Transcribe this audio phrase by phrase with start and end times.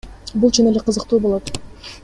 [0.43, 1.53] Бул чын эле кызыктуу болот.